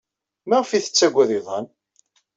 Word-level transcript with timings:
Maɣef 0.47 0.69
ay 0.71 0.81
tettaggad 0.83 1.29
iḍan? 1.37 1.65